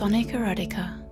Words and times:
Sonic 0.00 0.28
Erotica. 0.28 1.04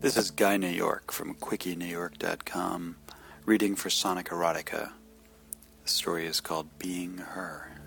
This 0.00 0.16
is 0.16 0.32
Guy 0.32 0.56
New 0.56 0.66
York 0.66 1.12
from 1.12 1.36
QuickieNewYork.com, 1.36 2.96
reading 3.44 3.76
for 3.76 3.90
Sonic 3.90 4.30
Erotica. 4.30 4.90
The 5.84 5.88
story 5.88 6.26
is 6.26 6.40
called 6.40 6.80
Being 6.80 7.18
Her. 7.18 7.78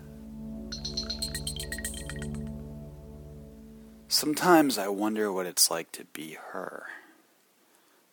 Sometimes 4.08 4.78
I 4.78 4.88
wonder 4.88 5.30
what 5.30 5.44
it's 5.44 5.70
like 5.70 5.92
to 5.92 6.06
be 6.06 6.38
her. 6.52 6.86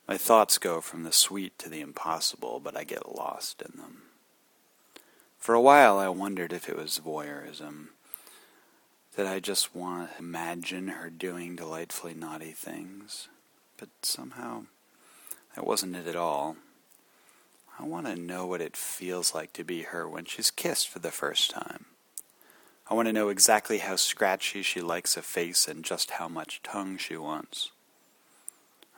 My 0.09 0.17
thoughts 0.17 0.57
go 0.57 0.81
from 0.81 1.03
the 1.03 1.13
sweet 1.13 1.57
to 1.59 1.69
the 1.69 1.79
impossible, 1.79 2.59
but 2.61 2.75
I 2.75 2.83
get 2.83 3.15
lost 3.15 3.61
in 3.61 3.79
them. 3.79 4.01
For 5.37 5.55
a 5.55 5.61
while, 5.61 5.99
I 5.99 6.09
wondered 6.09 6.51
if 6.51 6.67
it 6.67 6.75
was 6.75 6.99
voyeurism. 6.99 7.91
That 9.17 9.25
I 9.25 9.39
just 9.39 9.75
want 9.75 10.11
to 10.11 10.19
imagine 10.19 10.89
her 10.89 11.09
doing 11.09 11.55
delightfully 11.55 12.13
naughty 12.13 12.51
things. 12.51 13.29
But 13.75 13.89
somehow, 14.03 14.65
that 15.55 15.65
wasn't 15.65 15.95
it 15.95 16.05
at 16.05 16.15
all. 16.15 16.55
I 17.79 17.83
want 17.83 18.05
to 18.05 18.15
know 18.15 18.45
what 18.45 18.61
it 18.61 18.77
feels 18.77 19.33
like 19.33 19.53
to 19.53 19.63
be 19.63 19.81
her 19.81 20.07
when 20.07 20.25
she's 20.25 20.51
kissed 20.51 20.87
for 20.87 20.99
the 20.99 21.09
first 21.09 21.49
time. 21.49 21.85
I 22.91 22.93
want 22.93 23.07
to 23.07 23.13
know 23.13 23.29
exactly 23.29 23.79
how 23.79 23.95
scratchy 23.95 24.61
she 24.61 24.81
likes 24.81 25.17
a 25.17 25.23
face 25.23 25.67
and 25.67 25.83
just 25.83 26.11
how 26.11 26.27
much 26.27 26.61
tongue 26.61 26.97
she 26.97 27.17
wants. 27.17 27.71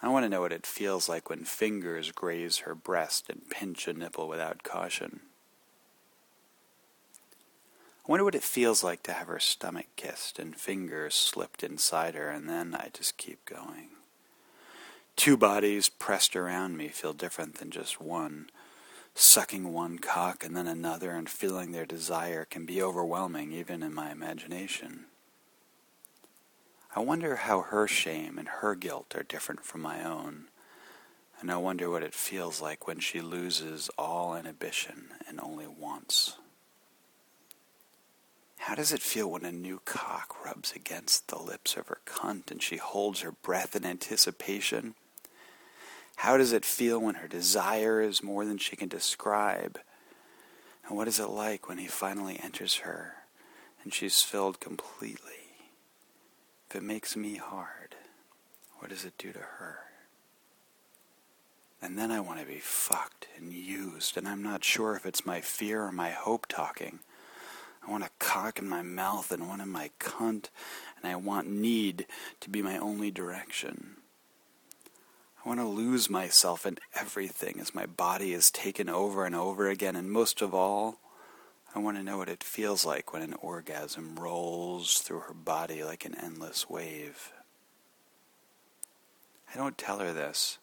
I 0.03 0.09
want 0.09 0.25
to 0.25 0.29
know 0.29 0.41
what 0.41 0.51
it 0.51 0.65
feels 0.65 1.07
like 1.07 1.29
when 1.29 1.45
fingers 1.45 2.11
graze 2.11 2.57
her 2.57 2.75
breast 2.75 3.29
and 3.29 3.49
pinch 3.49 3.87
a 3.87 3.93
nipple 3.93 4.27
without 4.27 4.63
caution. 4.63 5.21
Wonder 8.09 8.23
what 8.23 8.33
it 8.33 8.41
feels 8.41 8.83
like 8.83 9.03
to 9.03 9.13
have 9.13 9.27
her 9.27 9.37
stomach 9.37 9.85
kissed 9.95 10.39
and 10.39 10.55
fingers 10.55 11.13
slipped 11.13 11.63
inside 11.63 12.15
her, 12.15 12.31
and 12.31 12.49
then 12.49 12.73
I 12.73 12.89
just 12.91 13.17
keep 13.17 13.45
going. 13.45 13.89
Two 15.15 15.37
bodies 15.37 15.89
pressed 15.89 16.35
around 16.35 16.75
me 16.75 16.87
feel 16.87 17.13
different 17.13 17.59
than 17.59 17.69
just 17.69 18.01
one. 18.01 18.49
Sucking 19.13 19.71
one 19.71 19.99
cock 19.99 20.43
and 20.43 20.57
then 20.57 20.65
another 20.65 21.11
and 21.11 21.29
feeling 21.29 21.71
their 21.71 21.85
desire 21.85 22.45
can 22.45 22.65
be 22.65 22.81
overwhelming 22.81 23.51
even 23.51 23.83
in 23.83 23.93
my 23.93 24.11
imagination. 24.11 25.05
I 26.95 27.01
wonder 27.01 27.35
how 27.35 27.61
her 27.61 27.87
shame 27.87 28.39
and 28.39 28.47
her 28.47 28.73
guilt 28.73 29.13
are 29.13 29.21
different 29.21 29.63
from 29.63 29.81
my 29.81 30.03
own, 30.03 30.45
and 31.39 31.51
I 31.51 31.57
wonder 31.57 31.91
what 31.91 32.01
it 32.01 32.15
feels 32.15 32.59
like 32.59 32.87
when 32.87 33.01
she 33.01 33.21
loses 33.21 33.87
all 33.99 34.35
inhibition 34.35 35.09
and 35.27 35.39
only 35.39 35.67
wants. 35.67 36.39
How 38.63 38.75
does 38.75 38.91
it 38.91 39.01
feel 39.01 39.31
when 39.31 39.45
a 39.45 39.51
new 39.53 39.81
cock 39.85 40.45
rubs 40.45 40.73
against 40.73 41.29
the 41.29 41.39
lips 41.39 41.77
of 41.77 41.87
her 41.87 41.99
cunt 42.05 42.51
and 42.51 42.61
she 42.61 42.75
holds 42.75 43.21
her 43.21 43.31
breath 43.31 43.73
in 43.73 43.85
anticipation? 43.85 44.95
How 46.17 46.35
does 46.35 46.51
it 46.51 46.65
feel 46.65 46.99
when 46.99 47.15
her 47.15 47.27
desire 47.27 48.01
is 48.01 48.21
more 48.21 48.43
than 48.43 48.57
she 48.57 48.75
can 48.75 48.89
describe? 48.89 49.79
And 50.85 50.97
what 50.97 51.07
is 51.07 51.19
it 51.19 51.29
like 51.29 51.69
when 51.69 51.77
he 51.77 51.87
finally 51.87 52.37
enters 52.43 52.75
her 52.77 53.13
and 53.81 53.93
she's 53.93 54.21
filled 54.21 54.59
completely? 54.59 55.55
If 56.69 56.75
it 56.75 56.83
makes 56.83 57.15
me 57.15 57.37
hard, 57.37 57.95
what 58.79 58.89
does 58.89 59.05
it 59.05 59.17
do 59.17 59.31
to 59.31 59.39
her? 59.39 59.79
And 61.81 61.97
then 61.97 62.11
I 62.11 62.19
want 62.19 62.41
to 62.41 62.45
be 62.45 62.59
fucked 62.59 63.27
and 63.37 63.53
used, 63.53 64.17
and 64.17 64.27
I'm 64.27 64.43
not 64.43 64.65
sure 64.65 64.97
if 64.97 65.05
it's 65.05 65.25
my 65.25 65.39
fear 65.39 65.83
or 65.83 65.93
my 65.93 66.09
hope 66.09 66.45
talking. 66.47 66.99
I 67.89 67.91
want 67.91 68.03
a 68.03 68.11
cock 68.19 68.59
in 68.59 68.69
my 68.69 68.83
mouth 68.83 69.31
and 69.31 69.49
one 69.49 69.59
in 69.59 69.69
my 69.69 69.89
cunt, 69.99 70.49
and 70.95 71.11
I 71.11 71.15
want 71.15 71.47
need 71.47 72.05
to 72.39 72.49
be 72.51 72.61
my 72.61 72.77
only 72.77 73.09
direction. 73.09 73.95
I 75.43 75.49
want 75.49 75.59
to 75.59 75.65
lose 75.65 76.07
myself 76.07 76.67
in 76.67 76.77
everything 76.93 77.57
as 77.59 77.73
my 77.73 77.87
body 77.87 78.31
is 78.31 78.51
taken 78.51 78.89
over 78.89 79.25
and 79.25 79.35
over 79.35 79.67
again, 79.67 79.95
and 79.95 80.11
most 80.11 80.43
of 80.43 80.53
all, 80.53 80.99
I 81.73 81.79
want 81.79 81.97
to 81.97 82.03
know 82.03 82.19
what 82.19 82.29
it 82.29 82.43
feels 82.43 82.85
like 82.85 83.11
when 83.11 83.23
an 83.23 83.33
orgasm 83.41 84.19
rolls 84.19 84.99
through 84.99 85.21
her 85.21 85.33
body 85.33 85.83
like 85.83 86.05
an 86.05 86.13
endless 86.13 86.69
wave. 86.69 87.33
I 89.51 89.57
don't 89.57 89.79
tell 89.79 89.97
her 89.97 90.13
this, 90.13 90.59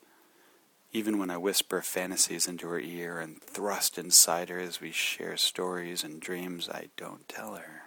even 0.93 1.19
when 1.19 1.31
I 1.31 1.37
whisper 1.37 1.83
fantasies 1.83 2.47
into 2.47 2.69
her 2.69 2.81
ear 2.81 3.19
and 3.21 3.41
thrust 3.41 3.99
inside 3.99 4.49
her 4.49 4.59
as 4.59 4.81
we 4.81 4.93
share 4.93 5.37
stories 5.37 6.03
and 6.03 6.21
dreams, 6.21 6.69
I 6.69 6.89
don't 6.97 7.29
tell 7.29 7.55
her. 7.55 7.83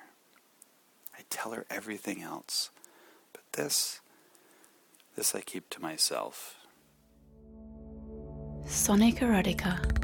I 1.18 1.22
tell 1.30 1.52
her 1.52 1.66
everything 1.70 2.22
else, 2.22 2.70
but 3.34 3.42
this, 3.54 4.00
this 5.16 5.34
I 5.34 5.42
keep 5.42 5.70
to 5.72 5.82
myself. 5.82 6.56
Sonic 8.66 9.16
Erotica. 9.16 9.99